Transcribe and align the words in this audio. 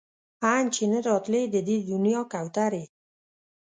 ان 0.53 0.63
چې 0.75 0.83
نه 0.91 0.99
راتلی 1.07 1.43
د 1.53 1.55
دې 1.67 1.77
دنيا 1.91 2.21
کوترې 2.31 2.83